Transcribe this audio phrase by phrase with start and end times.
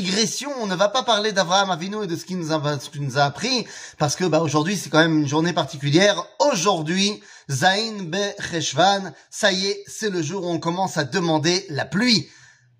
[0.00, 0.50] digression.
[0.60, 3.66] On ne va pas parler d'Abraham Avinu et de ce qu'il nous nous a appris,
[3.98, 6.24] parce que bah, aujourd'hui c'est quand même une journée particulière.
[6.40, 8.16] Aujourd'hui, Zain Be
[8.50, 12.28] Cheshvan, ça y est, c'est le jour où on commence à demander la pluie.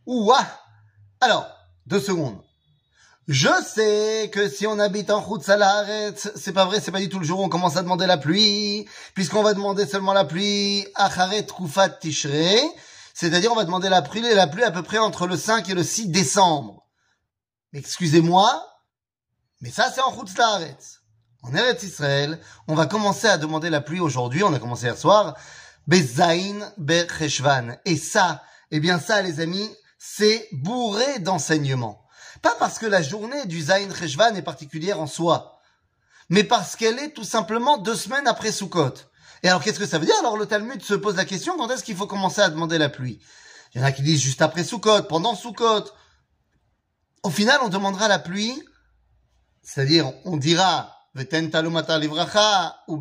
[0.07, 0.45] Ouah
[1.21, 1.47] Alors,
[1.87, 2.39] deux secondes.
[3.29, 7.19] Je sais que si on habite en route c'est pas vrai, c'est pas du tout
[7.19, 10.87] le jour où on commence à demander la pluie, puisqu'on va demander seulement la pluie
[10.95, 12.61] Acharet Trufat Tishrei,
[13.15, 15.75] c'est-à-dire on va demander la pluie, la pluie à peu près entre le 5 et
[15.75, 16.84] le 6 décembre.
[17.75, 18.65] Excusez-moi,
[19.61, 20.31] mais ça c'est en route
[21.43, 24.97] En Eretz Israël, on va commencer à demander la pluie aujourd'hui, on a commencé hier
[24.97, 25.37] soir,
[25.89, 27.77] Bezain Bercheshvan.
[27.85, 29.69] Et ça, eh bien ça les amis,
[29.99, 32.07] c'est bourré d'enseignements.
[32.43, 35.59] Pas parce que la journée du Zain Cheshvan est particulière en soi,
[36.29, 38.95] mais parce qu'elle est tout simplement deux semaines après Sukkot.
[39.43, 40.19] Et alors qu'est-ce que ça veut dire?
[40.21, 42.89] Alors le Talmud se pose la question, quand est-ce qu'il faut commencer à demander la
[42.89, 43.19] pluie?
[43.75, 45.87] Il y en a qui disent juste après Sukkot, pendant Sukkot.
[47.25, 48.63] Au final, on demandera la pluie,
[49.63, 53.01] c'est-à-dire on dira ou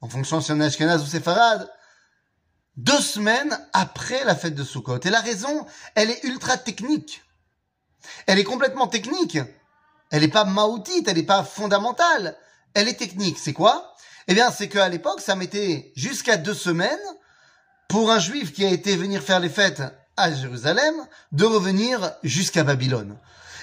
[0.00, 1.70] en fonction si on est Ashkenaz ou Sefarad,
[2.76, 5.00] deux semaines après la fête de Sukkot.
[5.04, 7.22] Et la raison, elle est ultra technique.
[8.26, 9.38] Elle est complètement technique.
[10.10, 12.38] Elle n'est pas maoutite, elle n'est pas fondamentale.
[12.72, 13.38] Elle est technique.
[13.38, 13.94] C'est quoi?
[14.28, 16.98] Eh bien, c'est qu'à l'époque, ça mettait jusqu'à deux semaines
[17.86, 19.82] pour un juif qui a été venir faire les fêtes
[20.20, 20.94] à Jérusalem
[21.32, 23.16] de revenir jusqu'à Babylone.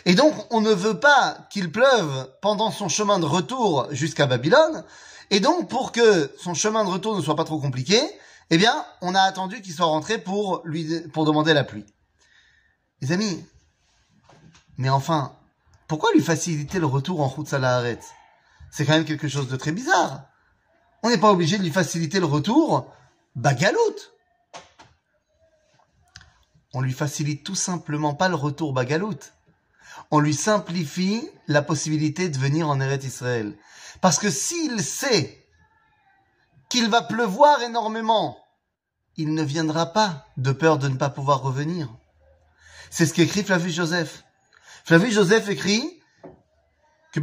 [0.05, 4.83] Et donc, on ne veut pas qu'il pleuve pendant son chemin de retour jusqu'à Babylone.
[5.31, 8.01] Et donc, pour que son chemin de retour ne soit pas trop compliqué,
[8.49, 11.85] eh bien, on a attendu qu'il soit rentré pour lui, pour demander la pluie.
[13.01, 13.45] Les amis,
[14.77, 15.33] mais enfin,
[15.87, 17.99] pourquoi lui faciliter le retour en route Salaharet?
[18.71, 20.23] C'est quand même quelque chose de très bizarre.
[21.03, 22.91] On n'est pas obligé de lui faciliter le retour
[23.35, 23.77] bagalout.
[26.73, 29.19] On lui facilite tout simplement pas le retour bagalout.
[30.11, 33.57] On lui simplifie la possibilité de venir en Eretz Israël.
[34.01, 35.45] Parce que s'il sait
[36.69, 38.37] qu'il va pleuvoir énormément,
[39.15, 41.89] il ne viendra pas de peur de ne pas pouvoir revenir.
[42.89, 44.23] C'est ce qu'écrit Flavius Joseph.
[44.85, 46.01] Flavius Joseph écrit
[47.11, 47.19] que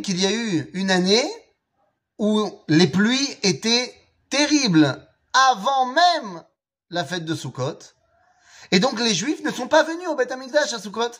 [0.00, 1.30] qu'il y a eu une année
[2.18, 3.94] où les pluies étaient
[4.28, 6.42] terribles avant même
[6.90, 7.78] la fête de Sukkot.
[8.70, 11.10] Et donc les Juifs ne sont pas venus au Beth Amikdash à Sukkot.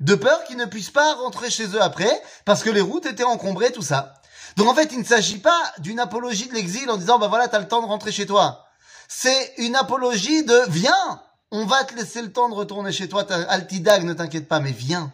[0.00, 3.24] De peur qu'ils ne puissent pas rentrer chez eux après, parce que les routes étaient
[3.24, 4.14] encombrées, tout ça.
[4.56, 7.48] Donc en fait, il ne s'agit pas d'une apologie de l'exil en disant, bah voilà,
[7.48, 8.66] t'as le temps de rentrer chez toi.
[9.08, 11.20] C'est une apologie de, viens,
[11.50, 14.72] on va te laisser le temps de retourner chez toi, Altidag, ne t'inquiète pas, mais
[14.72, 15.12] viens.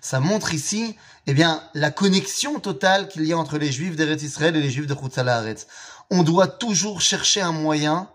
[0.00, 0.96] Ça montre ici,
[1.26, 4.70] eh bien, la connexion totale qu'il y a entre les juifs d'Eretz Israël et les
[4.70, 5.66] juifs de Chutzalaharetz.
[6.10, 8.08] On doit toujours chercher un moyen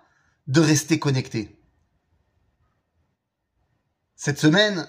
[0.47, 1.59] de rester connecté.
[4.25, 4.87] Cette semaine,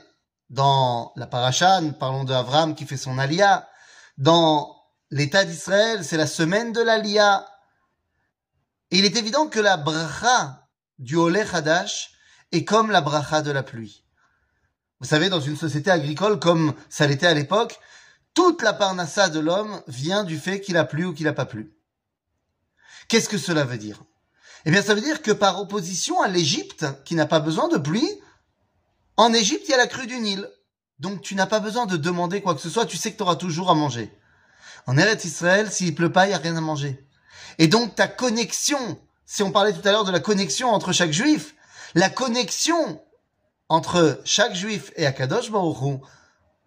[0.49, 3.69] dans la paracha, parlons de qui fait son alia.
[4.17, 4.77] Dans
[5.11, 7.45] l'État d'Israël, c'est la semaine de l'alia.
[8.93, 10.69] Il est évident que la bracha
[11.01, 12.13] du Oleh Hadash
[12.53, 14.05] et comme la bracha de la pluie.
[15.01, 17.81] Vous savez, dans une société agricole comme ça l'était à l'époque,
[18.35, 21.45] toute la parnassa de l'homme vient du fait qu'il a plu ou qu'il n'a pas
[21.45, 21.77] plu.
[23.09, 24.01] Qu'est-ce que cela veut dire?
[24.65, 27.79] Eh bien, ça veut dire que par opposition à l'Égypte, qui n'a pas besoin de
[27.79, 28.09] pluie,
[29.17, 30.49] en Égypte, il y a la crue du Nil.
[30.99, 33.23] Donc, tu n'as pas besoin de demander quoi que ce soit, tu sais que tu
[33.23, 34.13] auras toujours à manger.
[34.87, 37.07] En Eretz Israël, s'il pleut pas, il n'y a rien à manger.
[37.59, 41.13] Et donc, ta connexion, si on parlait tout à l'heure de la connexion entre chaque
[41.13, 41.55] juif,
[41.95, 43.01] la connexion
[43.69, 45.51] entre chaque juif et Akadosh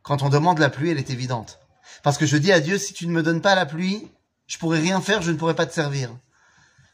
[0.01, 1.59] quand on demande la pluie, elle est évidente.
[2.03, 4.09] Parce que je dis à Dieu, si tu ne me donnes pas la pluie,
[4.45, 6.15] je pourrais rien faire, je ne pourrais pas te servir.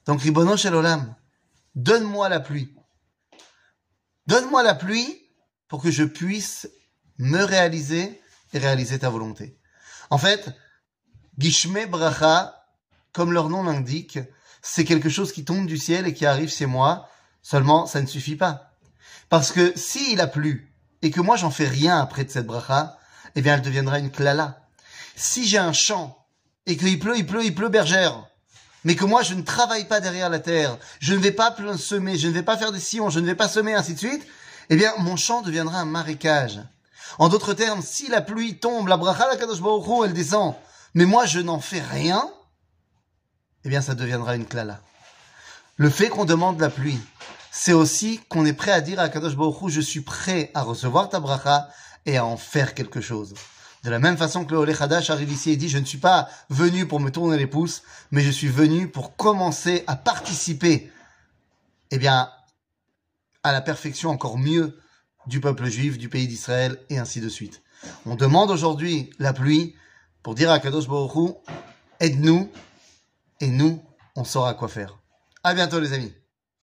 [0.06, 1.16] Donc, Ribono Olam,
[1.76, 2.74] donne-moi la pluie.
[4.28, 5.23] Donne-moi la pluie
[5.74, 6.70] pour que je puisse
[7.18, 8.22] me réaliser
[8.54, 9.58] et réaliser ta volonté.
[10.12, 10.52] En fait,
[11.40, 12.68] Gishme Bracha,
[13.12, 14.20] comme leur nom l'indique,
[14.62, 17.10] c'est quelque chose qui tombe du ciel et qui arrive chez moi
[17.42, 18.76] Seulement, ça ne suffit pas.
[19.30, 22.96] Parce que s'il a plu, et que moi j'en fais rien après de cette bracha,
[23.34, 24.68] eh bien elle deviendra une klala.
[25.16, 26.24] Si j'ai un champ,
[26.68, 28.28] et qu'il pleut, il pleut, il pleut bergère,
[28.84, 32.16] mais que moi je ne travaille pas derrière la terre, je ne vais pas semer,
[32.16, 34.24] je ne vais pas faire des sillons, je ne vais pas semer, ainsi de suite,
[34.70, 36.62] eh bien mon champ deviendra un marécage.
[37.20, 39.60] En d'autres termes, si la pluie tombe, la bracha, la kadosh
[40.06, 40.56] elle descend,
[40.94, 42.30] mais moi je n'en fais rien,
[43.66, 44.82] eh bien ça deviendra une klala.
[45.78, 47.00] Le fait qu'on demande la pluie,
[47.52, 51.10] c'est aussi qu'on est prêt à dire à Kadosh Baruch je suis prêt à recevoir
[51.10, 51.70] ta bracha
[52.06, 53.34] et à en faire quelque chose.
[53.84, 56.30] De la même façon que le Oleh arrive ici et dit, je ne suis pas
[56.50, 60.92] venu pour me tourner les pouces, mais je suis venu pour commencer à participer,
[61.92, 62.30] eh bien,
[63.44, 64.78] à la perfection encore mieux
[65.28, 67.62] du peuple juif, du pays d'Israël, et ainsi de suite.
[68.06, 69.76] On demande aujourd'hui la pluie
[70.22, 71.36] pour dire à Kadosh Baruch
[72.00, 72.50] aide-nous,
[73.40, 73.84] et nous,
[74.16, 75.00] on saura quoi faire.
[75.44, 76.14] À bientôt les amis.